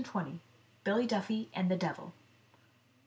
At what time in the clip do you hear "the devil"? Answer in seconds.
1.69-2.11